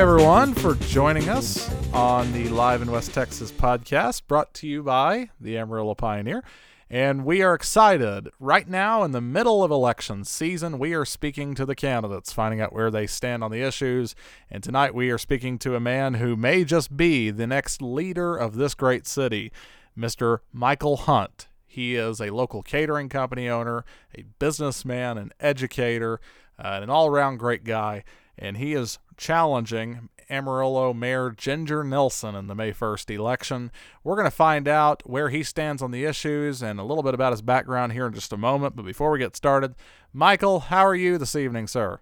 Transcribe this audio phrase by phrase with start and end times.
[0.00, 5.28] everyone, for joining us on the Live in West Texas podcast brought to you by
[5.38, 6.42] the Amarillo Pioneer.
[6.88, 8.30] And we are excited.
[8.40, 12.62] Right now, in the middle of election season, we are speaking to the candidates, finding
[12.62, 14.14] out where they stand on the issues.
[14.50, 18.34] And tonight, we are speaking to a man who may just be the next leader
[18.34, 19.52] of this great city,
[19.96, 20.38] Mr.
[20.50, 21.48] Michael Hunt.
[21.66, 23.84] He is a local catering company owner,
[24.16, 26.22] a businessman, an educator,
[26.58, 28.02] uh, an all around great guy.
[28.38, 33.70] And he is challenging Amarillo Mayor Ginger Nelson in the May 1st election.
[34.02, 37.12] We're going to find out where he stands on the issues and a little bit
[37.12, 38.76] about his background here in just a moment.
[38.76, 39.74] But before we get started,
[40.14, 42.00] Michael, how are you this evening, sir?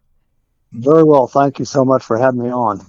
[0.71, 1.27] Very well.
[1.27, 2.87] Thank you so much for having me on.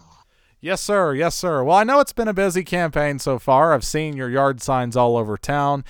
[0.61, 1.15] Yes, sir.
[1.15, 1.63] Yes, sir.
[1.63, 3.73] Well, I know it's been a busy campaign so far.
[3.73, 5.83] I've seen your yard signs all over town.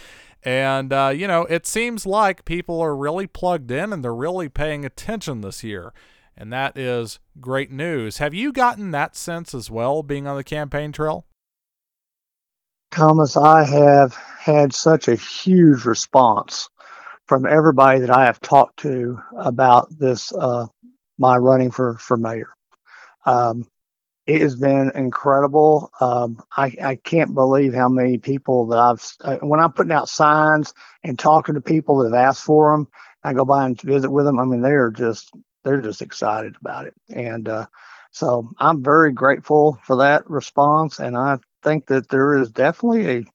[0.44, 4.48] And, uh, you know, it seems like people are really plugged in and they're really
[4.48, 5.92] paying attention this year
[6.40, 8.18] and that is great news.
[8.18, 11.26] Have you gotten that sense as well being on the campaign trail?
[12.92, 16.70] Thomas, I have had such a huge response
[17.28, 20.66] from everybody that I have talked to about this, uh,
[21.20, 22.56] my running for, for mayor.
[23.26, 23.67] Um,
[24.26, 25.92] it has been incredible.
[26.00, 30.08] Um, I, I, can't believe how many people that I've, uh, when I'm putting out
[30.08, 30.73] signs
[31.04, 32.88] and talking to people that have asked for them,
[33.23, 34.40] I go by and visit with them.
[34.40, 35.32] I mean, they are just
[35.70, 36.95] they're just excited about it.
[37.09, 37.67] And uh,
[38.12, 41.00] so I'm very grateful for that response.
[41.00, 43.26] And I think that there is definitely a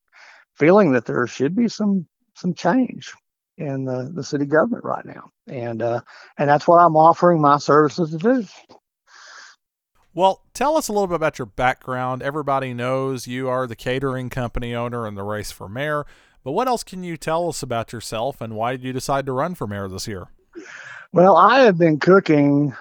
[0.56, 3.12] feeling that there should be some some change
[3.56, 5.30] in the, the city government right now.
[5.46, 6.00] And uh,
[6.36, 8.44] and that's what I'm offering my services to do.
[10.12, 12.22] Well, tell us a little bit about your background.
[12.22, 16.04] Everybody knows you are the catering company owner in the race for mayor,
[16.42, 19.32] but what else can you tell us about yourself and why did you decide to
[19.32, 20.28] run for mayor this year?
[21.14, 22.74] Well, I have been cooking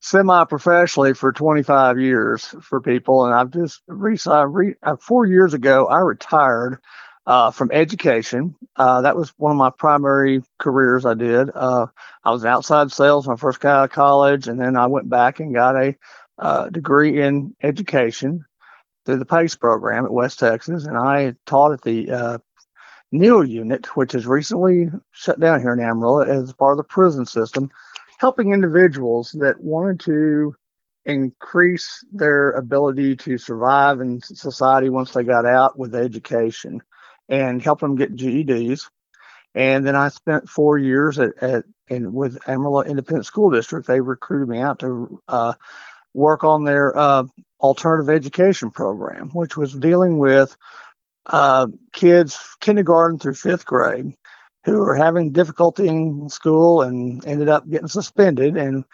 [0.00, 5.86] semi professionally for 25 years for people, and I've just recently, uh, four years ago,
[5.86, 6.80] I retired
[7.24, 8.56] uh, from education.
[8.74, 11.50] Uh, that was one of my primary careers I did.
[11.54, 11.86] Uh,
[12.24, 15.54] I was outside sales I first out of college, and then I went back and
[15.54, 15.94] got a
[16.40, 18.44] uh, degree in education
[19.06, 22.40] through the PACE program at West Texas, and I taught at the
[23.12, 27.26] NEAL unit, which is recently shut down here in Amarillo as part of the prison
[27.26, 27.70] system,
[28.18, 30.56] helping individuals that wanted to
[31.04, 36.80] increase their ability to survive in society once they got out with education
[37.28, 38.88] and help them get GEDs.
[39.54, 43.86] And then I spent four years at, at in with Amarillo Independent School District.
[43.86, 45.54] They recruited me out to uh,
[46.14, 47.24] work on their uh,
[47.60, 50.56] alternative education program, which was dealing with
[51.26, 54.14] uh, kids kindergarten through fifth grade
[54.64, 58.56] who were having difficulty in school and ended up getting suspended.
[58.56, 58.84] And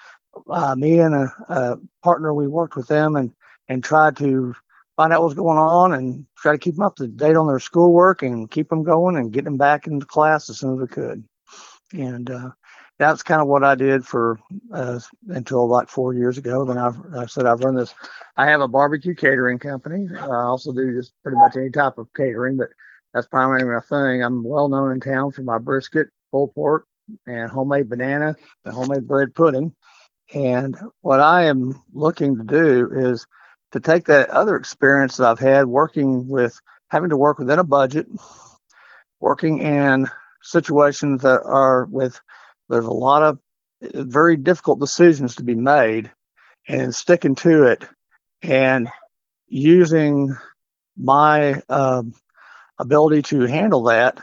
[0.48, 3.32] uh, me and a, a, partner, we worked with them and
[3.68, 4.54] and tried to
[4.96, 7.46] find out what was going on and try to keep them up to date on
[7.46, 10.80] their schoolwork and keep them going and get them back into class as soon as
[10.80, 11.22] we could.
[11.92, 12.50] And uh,
[12.98, 14.38] that's kind of what I did for
[14.72, 14.98] uh,
[15.28, 16.64] until like four years ago.
[16.64, 17.94] Then I've, I said I've run this.
[18.36, 20.08] I have a barbecue catering company.
[20.16, 22.68] I also do just pretty much any type of catering, but
[23.14, 24.22] that's primarily my thing.
[24.22, 26.86] I'm well known in town for my brisket, pulled pork,
[27.26, 29.74] and homemade banana and homemade bread pudding.
[30.34, 33.26] And what I am looking to do is
[33.72, 37.64] to take that other experience that I've had working with having to work within a
[37.64, 38.06] budget,
[39.20, 40.08] working in
[40.42, 42.20] situations that are with
[42.68, 43.38] there's a lot of
[43.82, 46.10] uh, very difficult decisions to be made
[46.66, 47.84] and sticking to it
[48.42, 48.88] and
[49.48, 50.36] using
[50.96, 52.12] my um,
[52.78, 54.20] ability to handle that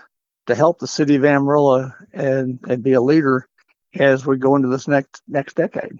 [0.47, 3.47] to help the city of Amarillo and, and be a leader
[3.95, 5.99] as we go into this next next decade.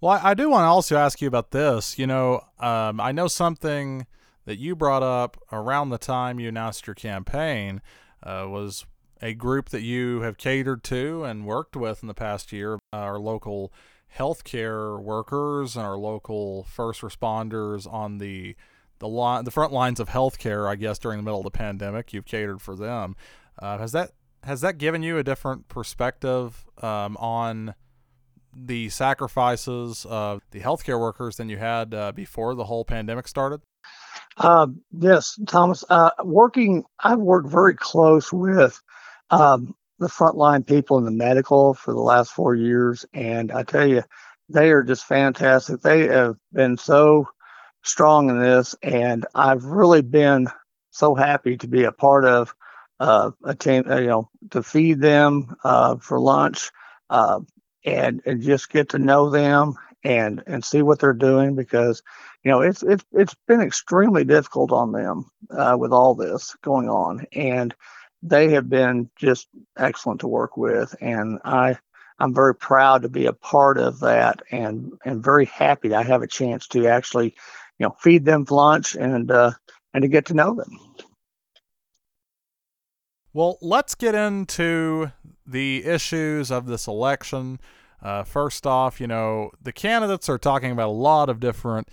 [0.00, 1.98] Well, I do want to also ask you about this.
[1.98, 4.06] You know, um, I know something
[4.44, 7.80] that you brought up around the time you announced your campaign
[8.22, 8.84] uh, was
[9.24, 13.18] a group that you have catered to and worked with in the past year, our
[13.18, 13.72] local
[14.18, 18.54] healthcare workers and our local first responders on the
[18.98, 22.12] the line, the front lines of healthcare, I guess, during the middle of the pandemic.
[22.12, 23.16] You've catered for them.
[23.58, 24.10] Uh, has that
[24.44, 27.74] has that given you a different perspective um, on
[28.54, 33.62] the sacrifices of the healthcare workers than you had uh, before the whole pandemic started?
[34.36, 35.82] Uh, yes, Thomas.
[35.88, 38.80] Uh, working, I've worked very close with
[39.30, 43.86] um, the frontline people in the medical for the last four years, and I tell
[43.86, 44.02] you,
[44.48, 45.80] they are just fantastic.
[45.80, 47.28] They have been so
[47.82, 50.48] strong in this, and I've really been
[50.90, 52.54] so happy to be a part of
[53.00, 53.84] uh, a team.
[53.88, 56.70] Uh, you know, to feed them uh, for lunch,
[57.10, 57.40] uh,
[57.84, 62.02] and and just get to know them and and see what they're doing because
[62.42, 66.88] you know it's it's it's been extremely difficult on them uh, with all this going
[66.88, 67.74] on, and
[68.24, 71.78] they have been just excellent to work with, and I
[72.18, 76.02] I'm very proud to be a part of that, and and very happy that I
[76.02, 77.34] have a chance to actually
[77.78, 79.52] you know feed them lunch and uh,
[79.92, 80.78] and to get to know them.
[83.32, 85.12] Well, let's get into
[85.46, 87.60] the issues of this election.
[88.00, 91.88] Uh, first off, you know, the candidates are talking about a lot of different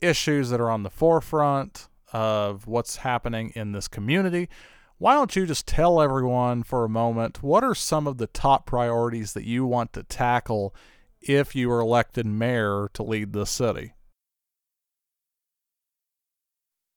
[0.00, 4.48] issues that are on the forefront of what's happening in this community.
[4.98, 8.64] Why don't you just tell everyone for a moment what are some of the top
[8.64, 10.74] priorities that you want to tackle
[11.20, 13.92] if you are elected mayor to lead the city?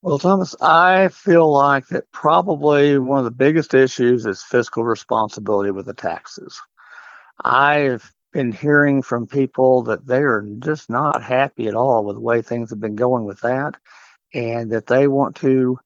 [0.01, 5.72] Well, Thomas, I feel like that probably one of the biggest issues is fiscal responsibility
[5.72, 6.57] with the taxes.
[7.44, 12.22] I've been hearing from people that they are just not happy at all with the
[12.22, 13.75] way things have been going with that,
[14.34, 15.78] and that they want to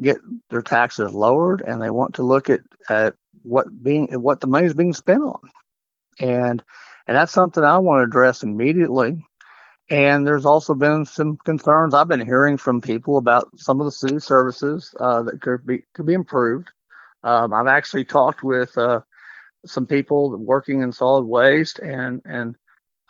[0.00, 0.18] get
[0.50, 4.66] their taxes lowered and they want to look at, at what being what the money
[4.66, 5.40] is being spent on,
[6.20, 6.62] and
[7.06, 9.24] and that's something I want to address immediately.
[9.90, 13.90] And there's also been some concerns I've been hearing from people about some of the
[13.90, 16.68] city services uh, that could be could be improved.
[17.22, 19.00] Um, I've actually talked with uh,
[19.64, 22.56] some people working in solid waste and and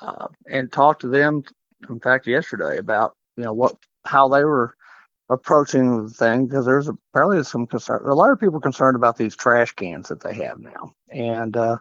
[0.01, 1.43] uh, and talked to them.
[1.89, 4.75] In fact, yesterday about you know what how they were
[5.29, 8.03] approaching the thing because there's apparently some concern.
[8.07, 11.77] A lot of people concerned about these trash cans that they have now, and uh,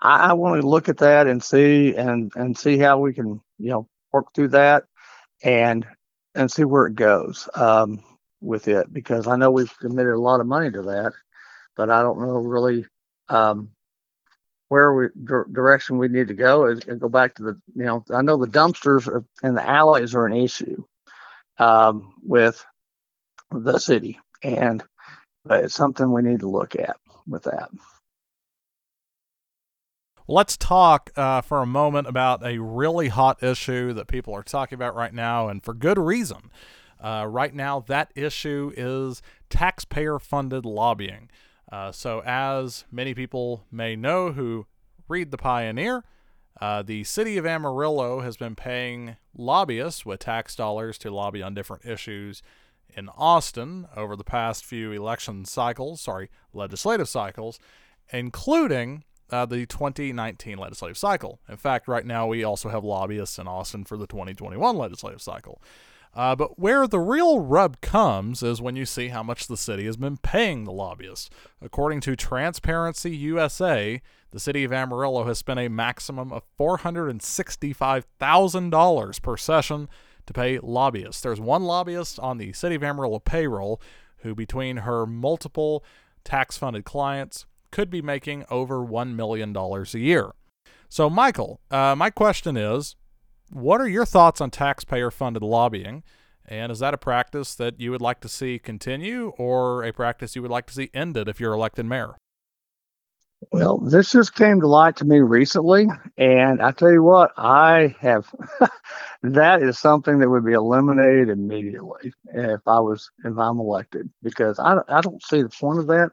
[0.00, 3.40] I, I want to look at that and see and and see how we can
[3.58, 4.84] you know work through that
[5.42, 5.86] and
[6.34, 8.02] and see where it goes um,
[8.40, 11.12] with it because I know we've committed a lot of money to that,
[11.76, 12.86] but I don't know really
[13.28, 13.70] um,
[14.68, 18.22] where we direction we need to go is go back to the you know I
[18.22, 20.84] know the dumpsters and the alleys are an issue
[21.58, 22.64] um, with
[23.52, 24.82] the city and
[25.50, 26.96] it's something we need to look at
[27.26, 27.70] with that.
[30.28, 34.76] Let's talk uh, for a moment about a really hot issue that people are talking
[34.76, 36.50] about right now, and for good reason.
[37.00, 39.20] Uh, right now, that issue is
[39.50, 41.28] taxpayer funded lobbying.
[41.70, 44.66] Uh, so, as many people may know who
[45.08, 46.04] read The Pioneer,
[46.60, 51.54] uh, the city of Amarillo has been paying lobbyists with tax dollars to lobby on
[51.54, 52.42] different issues
[52.94, 57.58] in Austin over the past few election cycles, sorry, legislative cycles,
[58.12, 61.40] including uh, the 2019 legislative cycle.
[61.48, 65.62] In fact, right now we also have lobbyists in Austin for the 2021 legislative cycle.
[66.14, 69.86] Uh, but where the real rub comes is when you see how much the city
[69.86, 71.30] has been paying the lobbyists.
[71.62, 79.36] According to Transparency USA, the city of Amarillo has spent a maximum of $465,000 per
[79.38, 79.88] session
[80.26, 81.20] to pay lobbyists.
[81.22, 83.80] There's one lobbyist on the city of Amarillo payroll
[84.18, 85.84] who, between her multiple
[86.24, 90.32] tax funded clients, could be making over $1 million a year.
[90.88, 92.96] So, Michael, uh, my question is
[93.50, 96.02] what are your thoughts on taxpayer funded lobbying?
[96.46, 100.34] And is that a practice that you would like to see continue or a practice
[100.34, 102.16] you would like to see ended if you're elected mayor?
[103.50, 107.94] Well, this just came to light to me recently, and I tell you what, I
[108.00, 108.32] have
[109.22, 114.58] that is something that would be eliminated immediately if I was if I'm elected because
[114.58, 116.10] I I don't see the point of that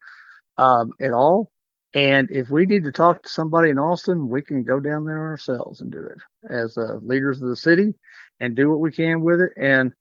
[0.57, 1.51] um, at all.
[1.93, 5.19] And if we need to talk to somebody in Austin, we can go down there
[5.29, 6.19] ourselves and do it
[6.51, 7.95] as uh, leaders of the city
[8.39, 9.53] and do what we can with it.
[9.57, 9.93] And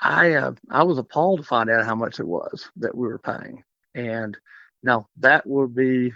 [0.00, 3.18] I uh, I was appalled to find out how much it was that we were
[3.18, 3.62] paying.
[3.94, 4.36] And
[4.82, 6.12] now that would be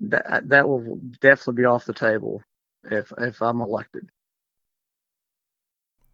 [0.00, 2.42] that that will definitely be off the table
[2.84, 4.08] if if I'm elected.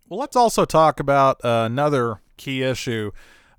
[0.08, 3.12] Well, let's also talk about uh, another key issue,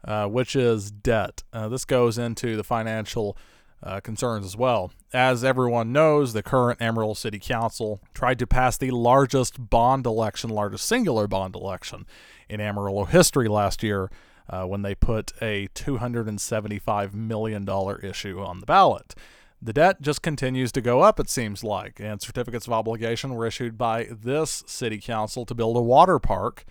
[0.03, 1.44] uh, which is debt.
[1.51, 3.38] Uh, this goes into the financial
[3.82, 4.92] uh, concerns as well.
[5.12, 10.50] As everyone knows, the current Amarillo City Council tried to pass the largest bond election,
[10.50, 12.06] largest singular bond election
[12.48, 14.10] in Amarillo history last year
[14.50, 17.68] uh, when they put a $275 million
[18.03, 19.15] issue on the ballot.
[19.65, 23.46] The debt just continues to go up, it seems like, and certificates of obligation were
[23.46, 26.65] issued by this city council to build a water park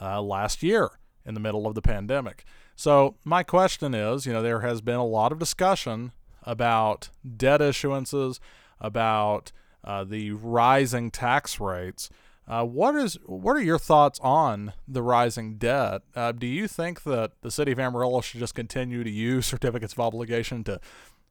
[0.00, 0.92] uh, last year
[1.26, 2.44] in the middle of the pandemic.
[2.74, 6.12] So, my question is you know, there has been a lot of discussion
[6.44, 8.38] about debt issuances,
[8.80, 9.52] about
[9.84, 12.08] uh, the rising tax rates.
[12.48, 16.02] Uh, what is what are your thoughts on the rising debt?
[16.16, 19.92] Uh, do you think that the city of Amarillo should just continue to use certificates
[19.92, 20.80] of obligation to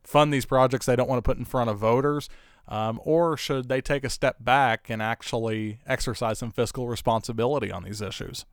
[0.04, 2.30] fund these projects they don't want to put in front of voters?
[2.68, 7.84] Um, or should they take a step back and actually exercise some fiscal responsibility on
[7.84, 8.46] these issues?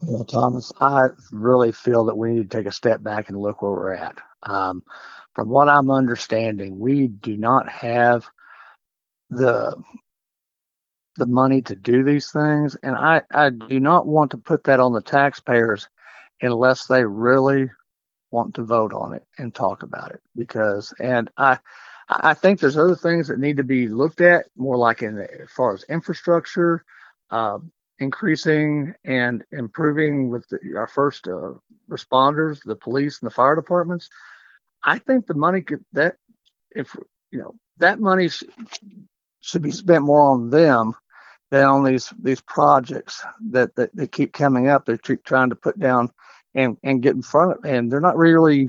[0.00, 3.62] Well, Thomas, I really feel that we need to take a step back and look
[3.62, 4.18] where we're at.
[4.42, 4.82] Um,
[5.34, 8.26] from what I'm understanding, we do not have
[9.30, 9.74] the
[11.16, 14.80] the money to do these things, and I, I do not want to put that
[14.80, 15.88] on the taxpayers
[16.40, 17.70] unless they really
[18.34, 20.20] want to vote on it and talk about it.
[20.36, 21.58] Because, and I,
[22.08, 25.50] I think there's other things that need to be looked at more like in as
[25.50, 26.84] far as infrastructure,
[27.30, 27.58] uh,
[27.98, 31.52] increasing and improving with the, our first uh,
[31.88, 34.10] responders, the police and the fire departments.
[34.82, 36.16] I think the money could that
[36.72, 36.94] if
[37.30, 38.44] you know that money sh-
[39.40, 40.94] should be spent more on them
[41.50, 44.84] than on these these projects that that, that keep coming up.
[44.84, 46.10] They're trying to put down
[46.54, 48.60] and and get in front of, and they're not really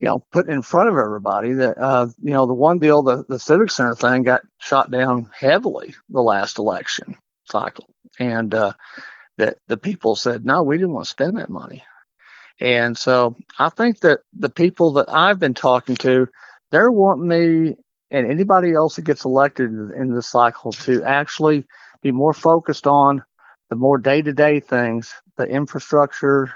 [0.00, 1.54] you know putting in front of everybody.
[1.54, 5.30] That uh, you know the one deal, the the civic center thing, got shot down
[5.38, 7.88] heavily the last election cycle,
[8.18, 8.72] and uh,
[9.38, 11.82] that the people said no, we didn't want to spend that money.
[12.60, 16.28] And so I think that the people that I've been talking to,
[16.70, 17.76] they're wanting me
[18.12, 21.64] and anybody else that gets elected in this cycle to actually
[22.02, 23.24] be more focused on
[23.70, 26.52] the more day-to-day things, the infrastructure,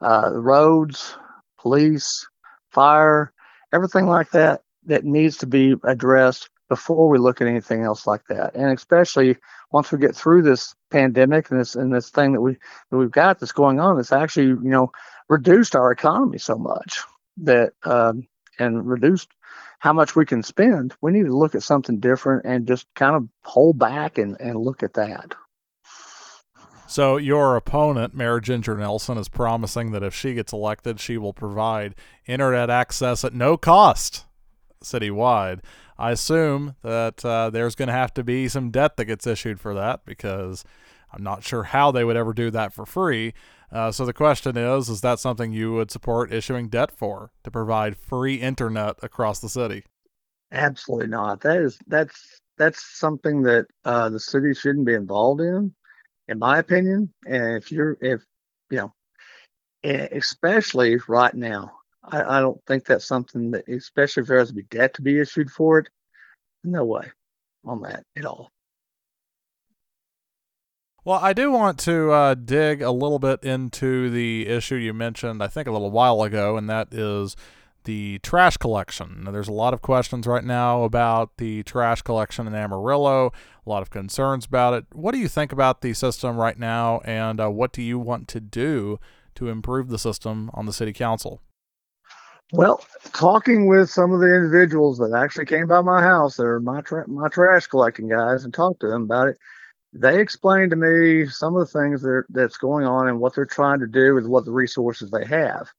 [0.00, 1.16] uh, roads,
[1.58, 2.26] police,
[2.70, 3.32] fire,
[3.72, 8.24] everything like that that needs to be addressed before we look at anything else like
[8.28, 8.54] that.
[8.54, 9.36] And especially
[9.72, 12.56] once we get through this pandemic and this and this thing that we
[12.90, 14.90] that we've got that's going on, it's actually you know
[15.28, 17.00] reduced our economy so much
[17.38, 18.26] that um,
[18.58, 19.28] and reduced
[19.78, 20.94] how much we can spend.
[21.00, 24.58] We need to look at something different and just kind of pull back and, and
[24.58, 25.34] look at that.
[26.88, 31.34] So your opponent, Mayor Ginger Nelson, is promising that if she gets elected, she will
[31.34, 31.94] provide
[32.26, 34.24] internet access at no cost
[34.82, 35.60] citywide.
[35.98, 39.60] I assume that uh, there's going to have to be some debt that gets issued
[39.60, 40.64] for that because
[41.12, 43.34] I'm not sure how they would ever do that for free.
[43.70, 47.50] Uh, so the question is, is that something you would support issuing debt for to
[47.50, 49.84] provide free internet across the city?
[50.52, 51.42] Absolutely not.
[51.42, 55.74] That is that's that's something that uh, the city shouldn't be involved in,
[56.28, 57.12] in my opinion.
[57.26, 58.24] And if you're if
[58.70, 58.92] you know,
[59.84, 61.72] especially right now,
[62.04, 65.02] I, I don't think that's something that, especially if there has to be debt to
[65.02, 65.88] be issued for it.
[66.64, 67.10] No way
[67.64, 68.50] on that at all.
[71.04, 75.42] Well, I do want to uh, dig a little bit into the issue you mentioned,
[75.42, 77.34] I think, a little while ago, and that is
[77.88, 79.22] the trash collection.
[79.24, 83.32] Now, there's a lot of questions right now about the trash collection in Amarillo,
[83.66, 84.84] a lot of concerns about it.
[84.92, 88.28] What do you think about the system right now, and uh, what do you want
[88.28, 89.00] to do
[89.36, 91.40] to improve the system on the city council?
[92.52, 96.82] Well, talking with some of the individuals that actually came by my house, they're my
[96.82, 99.38] tra- my trash collecting guys, and talked to them about it
[99.94, 103.46] they explained to me some of the things that that's going on and what they're
[103.46, 105.70] trying to do with what the resources they have.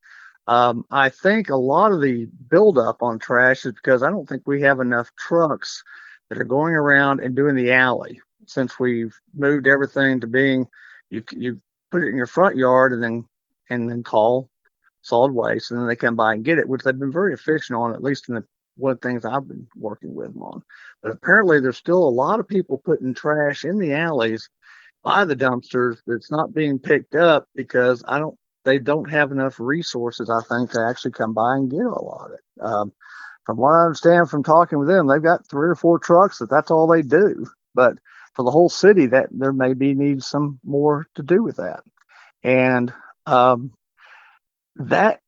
[0.49, 4.41] Um, I think a lot of the buildup on trash is because I don't think
[4.47, 5.83] we have enough trucks
[6.27, 8.19] that are going around and doing the alley.
[8.47, 10.67] Since we've moved everything to being,
[11.11, 13.25] you you put it in your front yard and then
[13.69, 14.49] and then call
[15.03, 17.77] solid waste, and then they come by and get it, which they've been very efficient
[17.77, 18.43] on, at least in the
[18.75, 20.63] one of the things I've been working with them on.
[21.03, 24.49] But apparently, there's still a lot of people putting trash in the alleys
[25.03, 28.38] by the dumpsters that's not being picked up because I don't.
[28.65, 32.27] They don't have enough resources, I think, to actually come by and get a lot
[32.27, 32.61] of it.
[32.61, 32.93] Um,
[33.45, 36.49] from what I understand from talking with them, they've got three or four trucks that
[36.49, 37.47] that's all they do.
[37.73, 37.97] But
[38.35, 41.81] for the whole city, that there may be needs some more to do with that.
[42.43, 42.93] And
[43.25, 43.71] um,
[44.75, 45.21] that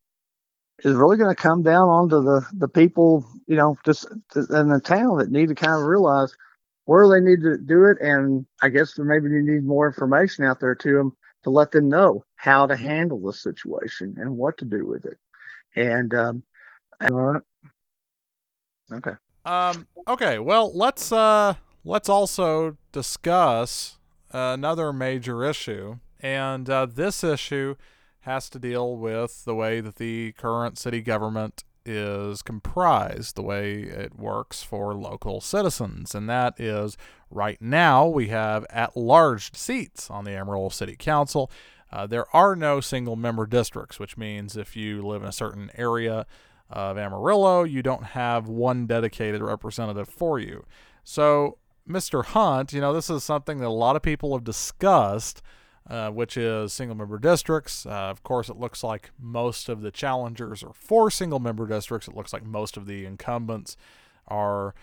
[0.83, 4.81] is really going to come down onto the the people, you know, just in the
[4.83, 6.33] town that need to kind of realize
[6.85, 10.59] where they need to do it, and I guess maybe they need more information out
[10.59, 14.65] there to them to let them know how to handle the situation and what to
[14.65, 15.17] do with it.
[15.75, 16.43] And um,
[18.91, 19.11] okay,
[19.45, 20.39] um, okay.
[20.39, 23.97] Well, let's uh, let's also discuss
[24.31, 27.75] another major issue, and uh, this issue
[28.21, 33.81] has to deal with the way that the current city government is comprised, the way
[33.81, 36.13] it works for local citizens.
[36.15, 36.97] And that is
[37.29, 41.51] right now we have at large seats on the Amarillo City Council.
[41.91, 45.69] Uh, there are no single member districts, which means if you live in a certain
[45.75, 46.25] area
[46.69, 50.65] of Amarillo, you don't have one dedicated representative for you.
[51.03, 51.57] So,
[51.87, 52.23] Mr.
[52.23, 55.41] Hunt, you know, this is something that a lot of people have discussed
[55.89, 57.85] uh, which is single member districts.
[57.85, 62.07] Uh, of course, it looks like most of the challengers are for single member districts.
[62.07, 63.77] It looks like most of the incumbents
[64.27, 64.73] are,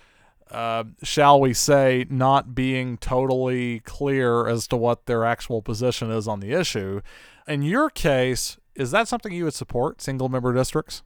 [0.51, 6.29] uh, shall we say, not being totally clear as to what their actual position is
[6.29, 7.01] on the issue.
[7.47, 11.03] In your case, is that something you would support, single member districts?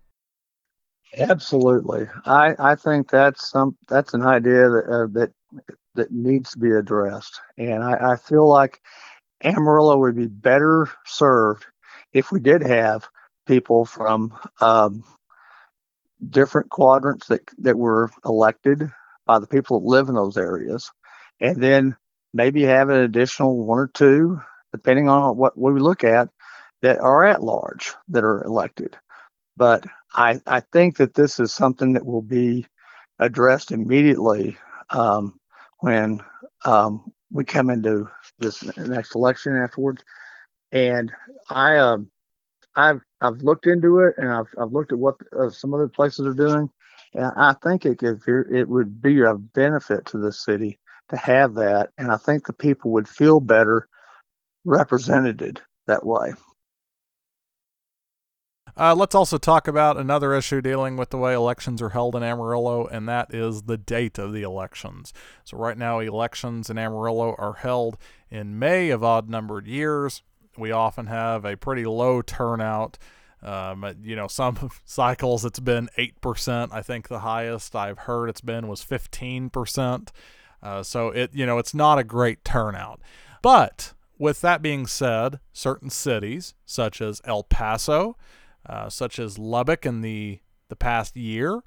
[1.18, 2.08] Absolutely.
[2.24, 5.32] I, I think that's some that's an idea that uh, that
[5.94, 7.40] that needs to be addressed.
[7.58, 8.80] And I, I feel like
[9.44, 11.64] Amarillo would be better served
[12.12, 13.08] if we did have
[13.46, 15.04] people from um,
[16.28, 18.90] different quadrants that that were elected
[19.26, 20.90] by the people that live in those areas,
[21.40, 21.96] and then
[22.34, 24.40] maybe have an additional one or two,
[24.72, 26.28] depending on what we look at,
[26.82, 28.96] that are at large that are elected.
[29.56, 32.66] But I I think that this is something that will be
[33.18, 34.56] addressed immediately
[34.90, 35.38] um,
[35.78, 36.20] when
[36.64, 38.08] um, we come into
[38.38, 40.04] this next election afterwards.
[40.70, 41.12] And
[41.50, 42.10] I um,
[42.76, 46.26] I've I've looked into it and I've I've looked at what uh, some other places
[46.26, 46.70] are doing,
[47.14, 50.78] and I think it could it would be a benefit to the city
[51.10, 53.88] to have that, and I think the people would feel better
[54.64, 56.32] represented that way.
[58.76, 62.22] Uh, let's also talk about another issue dealing with the way elections are held in
[62.22, 65.12] Amarillo, and that is the date of the elections.
[65.44, 67.98] So, right now, elections in Amarillo are held
[68.30, 70.22] in May of odd numbered years.
[70.56, 72.98] We often have a pretty low turnout.
[73.42, 76.68] Um, you know, some cycles it's been 8%.
[76.72, 80.08] I think the highest I've heard it's been was 15%.
[80.62, 83.00] Uh, so, it, you know, it's not a great turnout.
[83.42, 88.16] But with that being said, certain cities, such as El Paso,
[88.66, 91.62] uh, such as Lubbock in the, the past year.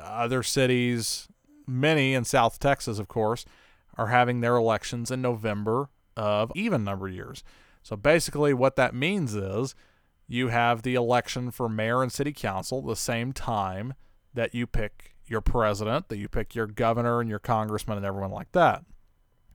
[0.00, 1.28] Other cities,
[1.66, 3.44] many in South Texas, of course,
[3.96, 7.42] are having their elections in November of even number years.
[7.82, 9.74] So basically, what that means is
[10.28, 13.94] you have the election for mayor and city council the same time
[14.34, 18.30] that you pick your president, that you pick your governor and your congressman and everyone
[18.30, 18.84] like that.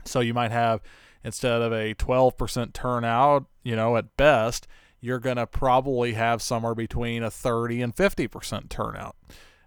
[0.06, 0.82] So you might have,
[1.24, 4.68] instead of a 12% turnout, you know, at best,
[5.02, 9.16] you're going to probably have somewhere between a 30 and 50% turnout.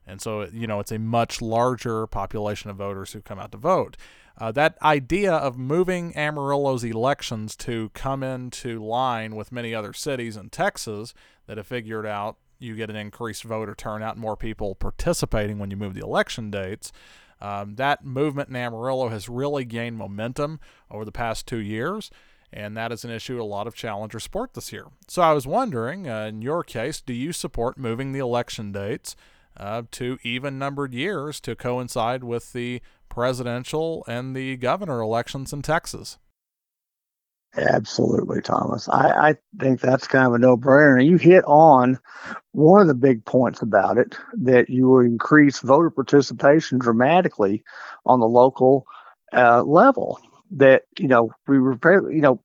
[0.07, 3.59] And so, you know, it's a much larger population of voters who come out to
[3.59, 3.97] vote.
[4.39, 10.37] Uh, that idea of moving Amarillo's elections to come into line with many other cities
[10.37, 11.15] in Texas
[11.47, 15.77] that have figured out you get an increased voter turnout, more people participating when you
[15.77, 16.93] move the election dates.
[17.41, 22.11] Um, that movement in Amarillo has really gained momentum over the past two years
[22.53, 24.87] and that is an issue a lot of challengers support this year.
[25.09, 29.17] So I was wondering, uh, in your case, do you support moving the election dates
[29.57, 35.63] uh, to even numbered years to coincide with the presidential and the governor elections in
[35.63, 36.19] Texas?
[37.57, 38.89] Absolutely, Thomas.
[38.89, 41.05] I, I think that's kind of a no brainer.
[41.05, 41.99] You hit on
[42.53, 47.65] one of the big points about it that you will increase voter participation dramatically
[48.07, 48.87] on the local
[49.33, 50.21] uh, level
[50.53, 51.79] that you know we were
[52.11, 52.41] you know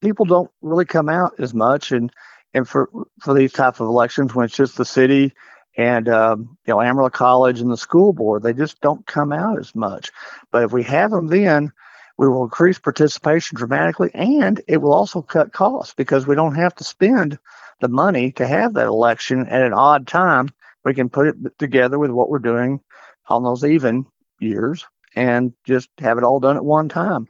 [0.00, 1.92] people don't really come out as much.
[1.92, 2.12] And
[2.54, 5.32] and for for these type of elections when it's just the city
[5.76, 9.58] and um, you know Amarillo College and the school board they just don't come out
[9.58, 10.10] as much.
[10.50, 11.72] But if we have them then
[12.18, 16.74] we will increase participation dramatically and it will also cut costs because we don't have
[16.76, 17.38] to spend
[17.80, 20.50] the money to have that election at an odd time.
[20.84, 22.80] We can put it together with what we're doing
[23.28, 24.06] on those even
[24.38, 27.26] years and just have it all done at one time.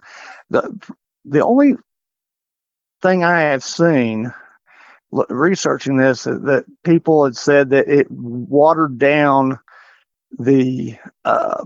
[0.51, 0.79] The
[1.25, 1.75] the only
[3.03, 4.33] thing I have seen
[5.29, 9.59] researching this that people had said that it watered down
[10.39, 11.65] the uh,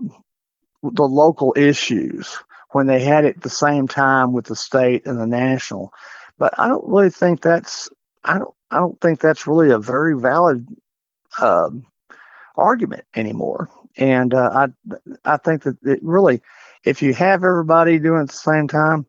[0.83, 2.39] the local issues
[2.71, 5.93] when they had it at the same time with the state and the national.
[6.39, 7.89] But I don't really think that's
[8.25, 10.67] I don't I don't think that's really a very valid
[11.39, 11.71] uh,
[12.57, 13.69] argument anymore.
[13.97, 16.43] And uh, I I think that it really,
[16.85, 19.07] if you have everybody doing it at the same time,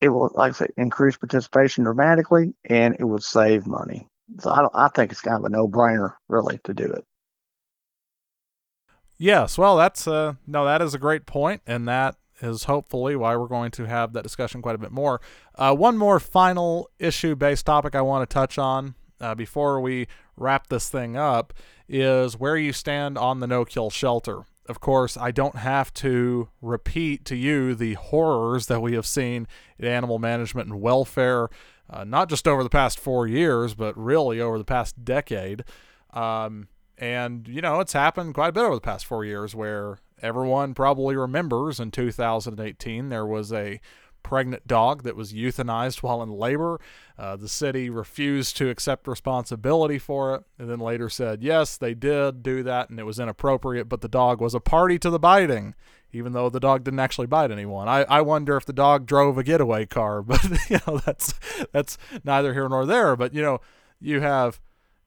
[0.00, 4.08] it will, like I say, increase participation dramatically, and it would save money.
[4.38, 7.04] So I I think it's kind of a no brainer really to do it.
[9.18, 13.36] Yes, well, that's uh, no, that is a great point, and that is hopefully why
[13.36, 15.20] we're going to have that discussion quite a bit more.
[15.56, 20.06] Uh, one more final issue based topic I want to touch on uh, before we
[20.36, 21.52] wrap this thing up
[21.88, 24.44] is where you stand on the no kill shelter.
[24.68, 29.48] Of course, I don't have to repeat to you the horrors that we have seen
[29.78, 31.48] in animal management and welfare,
[31.88, 35.64] uh, not just over the past four years, but really over the past decade.
[36.12, 39.98] Um, and, you know, it's happened quite a bit over the past four years where
[40.22, 43.80] everyone probably remembers in 2018 there was a
[44.22, 46.80] pregnant dog that was euthanized while in labor.
[47.18, 51.94] Uh, the city refused to accept responsibility for it and then later said, yes, they
[51.94, 55.18] did do that and it was inappropriate, but the dog was a party to the
[55.18, 55.74] biting,
[56.12, 57.88] even though the dog didn't actually bite anyone.
[57.88, 61.34] I, I wonder if the dog drove a getaway car, but you know that's
[61.72, 63.16] that's neither here nor there.
[63.16, 63.60] But you know
[64.00, 64.60] you have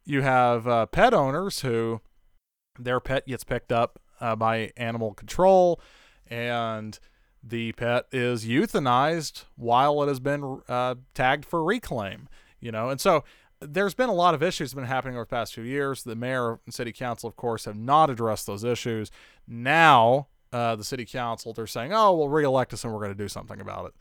[0.05, 2.01] you have uh, pet owners who
[2.77, 5.79] their pet gets picked up uh, by animal control
[6.27, 6.99] and
[7.43, 12.29] the pet is euthanized while it has been uh, tagged for reclaim.
[12.59, 13.23] You know, and so
[13.59, 16.03] there's been a lot of issues that have been happening over the past few years.
[16.03, 19.11] The mayor and city council, of course, have not addressed those issues.
[19.47, 23.17] Now, uh, the city council, they're saying, "Oh, we'll reelect us and we're going to
[23.17, 23.93] do something about it."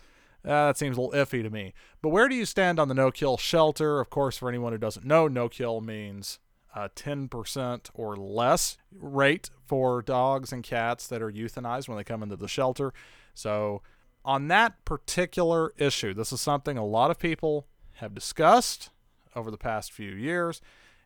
[0.44, 1.72] Uh, that seems a little iffy to me.
[2.00, 4.00] But where do you stand on the no kill shelter?
[4.00, 6.38] Of course, for anyone who doesn't know, no kill means
[6.74, 12.22] a 10% or less rate for dogs and cats that are euthanized when they come
[12.22, 12.92] into the shelter.
[13.34, 13.82] So,
[14.24, 18.90] on that particular issue, this is something a lot of people have discussed
[19.34, 20.60] over the past few years.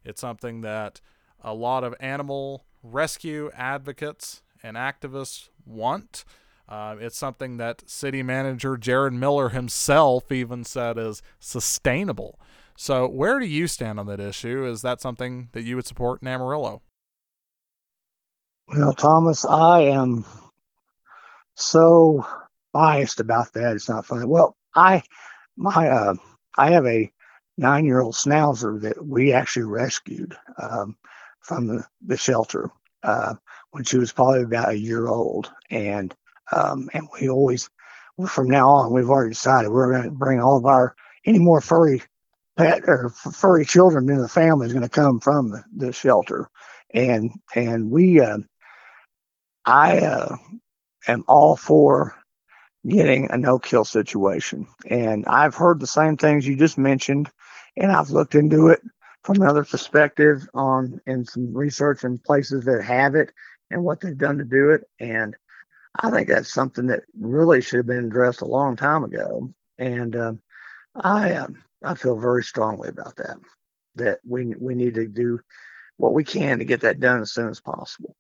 [0.05, 1.01] It's something that
[1.43, 6.25] a lot of animal rescue advocates and activists want.
[6.69, 12.39] Uh, it's something that city manager Jared Miller himself even said is sustainable.
[12.77, 14.67] So, where do you stand on that issue?
[14.67, 16.83] Is that something that you would support in Amarillo?
[18.69, 20.25] Well, Thomas, I am
[21.55, 22.27] so
[22.73, 23.75] biased about that.
[23.75, 24.27] It's not funny.
[24.27, 25.03] Well, I
[25.57, 26.15] my uh,
[26.59, 27.11] I have a
[27.57, 30.97] nine-year-old schnauzer that we actually rescued um,
[31.41, 32.71] from the, the shelter
[33.03, 33.35] uh,
[33.71, 36.15] when she was probably about a year old, and
[36.53, 37.71] um, and we always
[38.29, 41.61] from now on we've already decided we're going to bring all of our any more
[41.61, 42.03] furry
[42.57, 46.49] pet or furry children in the family is going to come from the, the shelter,
[46.92, 48.38] and and we uh,
[49.64, 50.37] I uh,
[51.07, 52.16] am all for
[52.88, 57.31] getting a no kill situation, and I've heard the same things you just mentioned,
[57.77, 58.81] and I've looked into it
[59.23, 63.33] from another perspective on and some research in places that have it
[63.71, 65.37] and what they've done to do it, and
[65.95, 70.16] I think that's something that really should have been addressed a long time ago, and
[70.16, 70.33] uh,
[70.95, 71.35] I.
[71.35, 73.37] Um, I feel very strongly about that.
[73.94, 75.40] That we we need to do
[75.96, 78.14] what we can to get that done as soon as possible.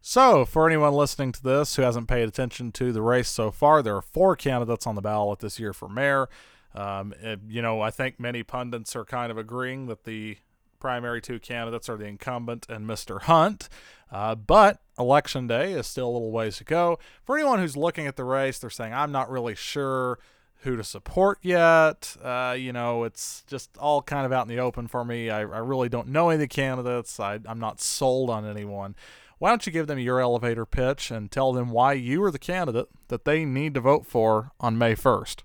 [0.00, 3.82] So, for anyone listening to this who hasn't paid attention to the race so far,
[3.82, 6.28] there are four candidates on the ballot this year for mayor.
[6.74, 10.36] Um, it, you know, I think many pundits are kind of agreeing that the
[10.78, 13.22] primary two candidates are the incumbent and Mr.
[13.22, 13.68] Hunt.
[14.12, 16.98] Uh, but election day is still a little ways to go.
[17.24, 20.18] For anyone who's looking at the race, they're saying, I'm not really sure
[20.66, 22.16] who to support yet.
[22.22, 25.30] Uh, you know, it's just all kind of out in the open for me.
[25.30, 27.18] I, I really don't know any of the candidates.
[27.18, 28.94] I, I'm not sold on anyone.
[29.38, 32.38] Why don't you give them your elevator pitch and tell them why you are the
[32.38, 35.42] candidate that they need to vote for on May 1st?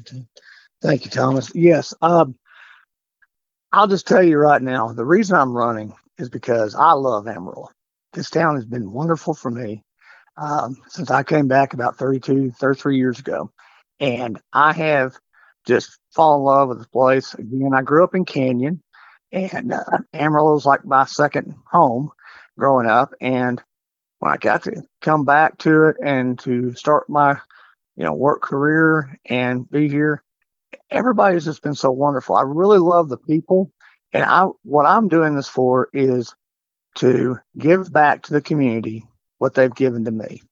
[0.00, 0.26] Okay.
[0.82, 1.52] Thank you, Thomas.
[1.54, 1.94] Yes.
[2.02, 2.34] Um,
[3.72, 7.68] I'll just tell you right now the reason I'm running is because I love Amarillo.
[8.12, 9.82] This town has been wonderful for me
[10.36, 13.50] um, since I came back about 32, 33 years ago.
[14.00, 15.16] And I have
[15.66, 17.34] just fallen in love with the place.
[17.34, 18.82] Again, I grew up in Canyon,
[19.30, 22.10] and uh, was like my second home
[22.58, 23.14] growing up.
[23.20, 23.62] And
[24.18, 27.32] when I got to come back to it and to start my,
[27.96, 30.22] you know, work career and be here,
[30.90, 32.36] everybody's just been so wonderful.
[32.36, 33.72] I really love the people,
[34.12, 36.34] and I what I'm doing this for is
[36.96, 39.06] to give back to the community
[39.38, 40.42] what they've given to me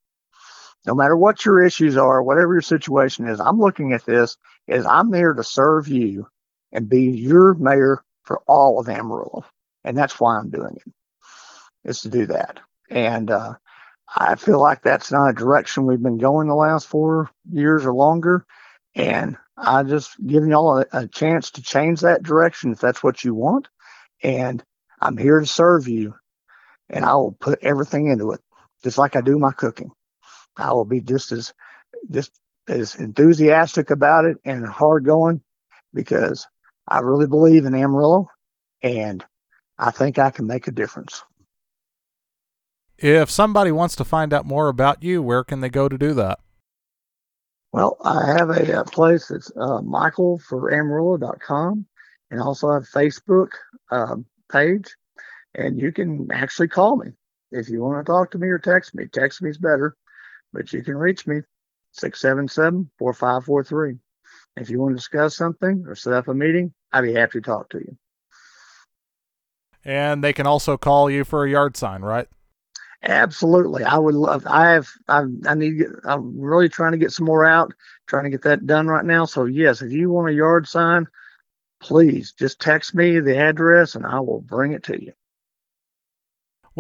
[0.87, 4.37] no matter what your issues are, whatever your situation is, I'm looking at this
[4.69, 6.27] as I'm there to serve you
[6.73, 9.45] and be your mayor for all of Amarillo.
[9.85, 10.93] And that's why I'm doing it,
[11.89, 12.61] is to do that.
[12.91, 13.55] And uh,
[14.15, 17.93] I feel like that's not a direction we've been going the last four years or
[17.93, 18.45] longer.
[18.95, 23.23] And I just giving y'all a, a chance to change that direction if that's what
[23.23, 23.69] you want.
[24.23, 24.63] And
[25.01, 26.15] I'm here to serve you.
[26.89, 28.41] And I will put everything into it,
[28.83, 29.93] just like I do my cooking.
[30.61, 31.53] I will be just as
[32.11, 32.33] just
[32.69, 35.41] as enthusiastic about it and hard going
[35.93, 36.47] because
[36.87, 38.29] I really believe in Amarillo
[38.83, 39.25] and
[39.79, 41.23] I think I can make a difference.
[42.99, 46.13] If somebody wants to find out more about you, where can they go to do
[46.15, 46.39] that?
[47.73, 51.87] Well, I have a, a place that's uh, Michael for Amarillo.com
[52.31, 53.49] and also have a Facebook
[53.91, 54.17] uh,
[54.53, 54.95] page.
[55.55, 57.13] And you can actually call me
[57.53, 59.07] if you want to talk to me or text me.
[59.07, 59.97] Text me is better
[60.53, 61.41] but you can reach me
[61.93, 63.99] 677 4543.
[64.57, 67.43] If you want to discuss something or set up a meeting, I'd be happy to
[67.43, 67.97] talk to you.
[69.85, 72.29] And they can also call you for a yard sign, right?
[73.03, 74.47] Absolutely, I would love.
[74.47, 74.89] I have.
[75.09, 75.79] I, I need.
[75.79, 77.73] Get, I'm really trying to get some more out.
[78.07, 79.25] Trying to get that done right now.
[79.25, 81.07] So yes, if you want a yard sign,
[81.81, 85.13] please just text me the address and I will bring it to you.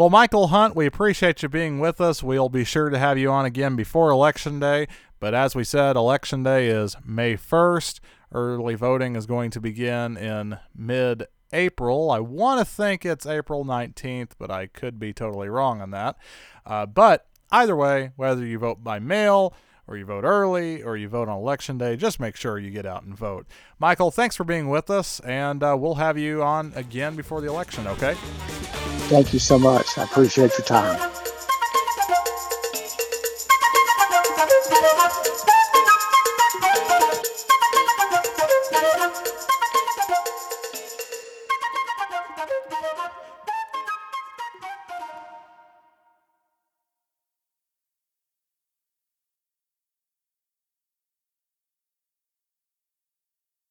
[0.01, 2.23] Well, Michael Hunt, we appreciate you being with us.
[2.23, 4.89] We'll be sure to have you on again before Election Day.
[5.19, 8.01] But as we said, Election Day is May 1st.
[8.33, 12.11] Early voting is going to begin in mid April.
[12.11, 16.17] I want to think it's April 19th, but I could be totally wrong on that.
[16.65, 19.53] Uh, but either way, whether you vote by mail,
[19.90, 22.87] or you vote early, or you vote on election day, just make sure you get
[22.87, 23.44] out and vote.
[23.81, 27.48] Michael, thanks for being with us, and uh, we'll have you on again before the
[27.48, 28.14] election, okay?
[29.09, 29.98] Thank you so much.
[29.98, 31.11] I appreciate your time.